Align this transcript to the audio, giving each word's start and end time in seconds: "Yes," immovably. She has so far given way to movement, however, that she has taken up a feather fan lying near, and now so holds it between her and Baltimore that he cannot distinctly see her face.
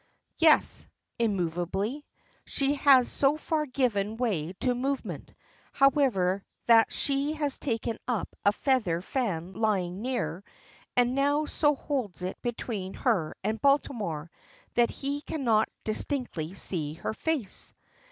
"Yes," 0.39 0.87
immovably. 1.19 2.07
She 2.43 2.73
has 2.73 3.07
so 3.07 3.37
far 3.37 3.67
given 3.67 4.17
way 4.17 4.53
to 4.61 4.73
movement, 4.73 5.35
however, 5.73 6.43
that 6.65 6.91
she 6.91 7.33
has 7.33 7.59
taken 7.59 7.99
up 8.07 8.35
a 8.43 8.51
feather 8.51 9.01
fan 9.01 9.53
lying 9.53 10.01
near, 10.01 10.43
and 10.97 11.13
now 11.13 11.45
so 11.45 11.75
holds 11.75 12.23
it 12.23 12.41
between 12.41 12.95
her 12.95 13.35
and 13.43 13.61
Baltimore 13.61 14.31
that 14.73 14.89
he 14.89 15.21
cannot 15.21 15.69
distinctly 15.83 16.55
see 16.55 16.95
her 16.95 17.13
face. 17.13 17.75